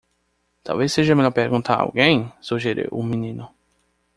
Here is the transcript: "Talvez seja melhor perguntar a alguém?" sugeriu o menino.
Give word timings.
"Talvez 0.63 0.91
seja 0.93 1.15
melhor 1.15 1.29
perguntar 1.31 1.75
a 1.75 1.81
alguém?" 1.83 2.33
sugeriu 2.41 2.89
o 2.91 3.03
menino. 3.03 3.53